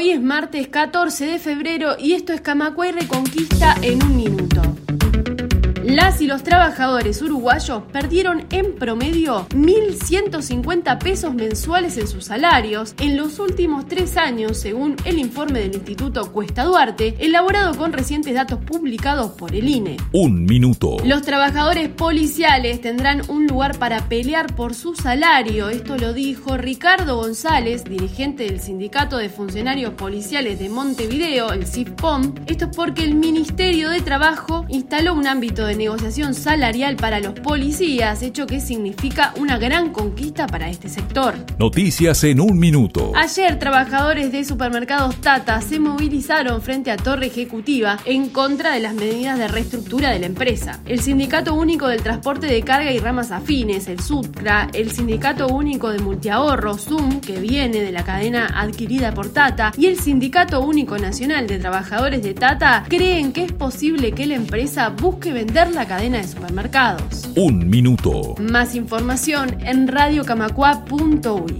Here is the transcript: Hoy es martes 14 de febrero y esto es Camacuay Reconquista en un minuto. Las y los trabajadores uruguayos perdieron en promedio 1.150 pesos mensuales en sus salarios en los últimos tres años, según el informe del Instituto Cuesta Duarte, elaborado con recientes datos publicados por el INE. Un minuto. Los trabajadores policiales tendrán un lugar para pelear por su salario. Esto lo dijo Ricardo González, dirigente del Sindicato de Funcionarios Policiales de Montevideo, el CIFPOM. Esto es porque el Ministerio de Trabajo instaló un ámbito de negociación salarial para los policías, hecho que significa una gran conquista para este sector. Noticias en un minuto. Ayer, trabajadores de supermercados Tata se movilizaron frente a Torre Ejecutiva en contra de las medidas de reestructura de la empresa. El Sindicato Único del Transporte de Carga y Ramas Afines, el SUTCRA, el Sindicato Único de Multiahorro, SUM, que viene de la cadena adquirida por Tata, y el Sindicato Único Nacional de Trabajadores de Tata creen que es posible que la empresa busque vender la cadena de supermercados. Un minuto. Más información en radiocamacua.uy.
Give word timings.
Hoy 0.00 0.12
es 0.12 0.22
martes 0.22 0.66
14 0.68 1.26
de 1.26 1.38
febrero 1.38 1.94
y 1.98 2.14
esto 2.14 2.32
es 2.32 2.40
Camacuay 2.40 2.92
Reconquista 2.92 3.76
en 3.82 4.02
un 4.02 4.16
minuto. 4.16 4.39
Las 5.90 6.20
y 6.20 6.28
los 6.28 6.44
trabajadores 6.44 7.20
uruguayos 7.20 7.82
perdieron 7.92 8.46
en 8.50 8.76
promedio 8.76 9.48
1.150 9.48 10.98
pesos 10.98 11.34
mensuales 11.34 11.96
en 11.96 12.06
sus 12.06 12.26
salarios 12.26 12.94
en 13.00 13.16
los 13.16 13.40
últimos 13.40 13.88
tres 13.88 14.16
años, 14.16 14.56
según 14.56 14.94
el 15.04 15.18
informe 15.18 15.58
del 15.58 15.74
Instituto 15.74 16.30
Cuesta 16.30 16.62
Duarte, 16.62 17.16
elaborado 17.18 17.76
con 17.76 17.92
recientes 17.92 18.32
datos 18.34 18.60
publicados 18.64 19.32
por 19.32 19.52
el 19.52 19.68
INE. 19.68 19.96
Un 20.12 20.44
minuto. 20.44 20.98
Los 21.04 21.22
trabajadores 21.22 21.88
policiales 21.88 22.80
tendrán 22.80 23.22
un 23.28 23.48
lugar 23.48 23.76
para 23.80 24.08
pelear 24.08 24.54
por 24.54 24.74
su 24.74 24.94
salario. 24.94 25.70
Esto 25.70 25.96
lo 25.96 26.12
dijo 26.12 26.56
Ricardo 26.56 27.16
González, 27.16 27.82
dirigente 27.82 28.44
del 28.44 28.60
Sindicato 28.60 29.16
de 29.16 29.28
Funcionarios 29.28 29.94
Policiales 29.94 30.60
de 30.60 30.68
Montevideo, 30.68 31.52
el 31.52 31.66
CIFPOM. 31.66 32.34
Esto 32.46 32.66
es 32.66 32.76
porque 32.76 33.02
el 33.02 33.16
Ministerio 33.16 33.90
de 33.90 34.02
Trabajo 34.02 34.59
instaló 34.70 35.14
un 35.14 35.26
ámbito 35.26 35.66
de 35.66 35.76
negociación 35.76 36.34
salarial 36.34 36.96
para 36.96 37.20
los 37.20 37.34
policías, 37.40 38.22
hecho 38.22 38.46
que 38.46 38.60
significa 38.60 39.34
una 39.36 39.58
gran 39.58 39.92
conquista 39.92 40.46
para 40.46 40.70
este 40.70 40.88
sector. 40.88 41.34
Noticias 41.58 42.24
en 42.24 42.40
un 42.40 42.58
minuto. 42.58 43.12
Ayer, 43.14 43.58
trabajadores 43.58 44.32
de 44.32 44.44
supermercados 44.44 45.16
Tata 45.16 45.60
se 45.60 45.78
movilizaron 45.78 46.62
frente 46.62 46.90
a 46.90 46.96
Torre 46.96 47.26
Ejecutiva 47.26 47.98
en 48.04 48.28
contra 48.28 48.72
de 48.72 48.80
las 48.80 48.94
medidas 48.94 49.38
de 49.38 49.48
reestructura 49.48 50.10
de 50.10 50.20
la 50.20 50.26
empresa. 50.26 50.80
El 50.86 51.00
Sindicato 51.00 51.54
Único 51.54 51.88
del 51.88 52.02
Transporte 52.02 52.46
de 52.46 52.62
Carga 52.62 52.92
y 52.92 52.98
Ramas 52.98 53.30
Afines, 53.30 53.88
el 53.88 54.00
SUTCRA, 54.00 54.70
el 54.72 54.90
Sindicato 54.90 55.48
Único 55.48 55.90
de 55.90 55.98
Multiahorro, 55.98 56.78
SUM, 56.78 57.20
que 57.20 57.40
viene 57.40 57.80
de 57.80 57.92
la 57.92 58.04
cadena 58.04 58.46
adquirida 58.46 59.12
por 59.12 59.32
Tata, 59.32 59.72
y 59.76 59.86
el 59.86 59.98
Sindicato 59.98 60.60
Único 60.60 60.98
Nacional 60.98 61.46
de 61.46 61.58
Trabajadores 61.58 62.22
de 62.22 62.34
Tata 62.34 62.84
creen 62.88 63.32
que 63.32 63.44
es 63.44 63.52
posible 63.52 64.12
que 64.12 64.26
la 64.26 64.34
empresa 64.60 64.90
busque 64.90 65.32
vender 65.32 65.70
la 65.70 65.86
cadena 65.86 66.18
de 66.18 66.28
supermercados. 66.28 67.30
Un 67.34 67.66
minuto. 67.70 68.34
Más 68.38 68.74
información 68.74 69.56
en 69.64 69.88
radiocamacua.uy. 69.88 71.58